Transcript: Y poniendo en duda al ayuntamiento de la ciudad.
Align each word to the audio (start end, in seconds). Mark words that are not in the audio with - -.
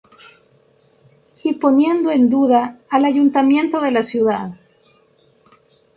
Y 1.43 1.53
poniendo 1.53 2.09
en 2.09 2.31
duda 2.31 2.79
al 2.89 3.05
ayuntamiento 3.05 3.79
de 3.81 3.91
la 3.91 4.01
ciudad. 4.01 4.55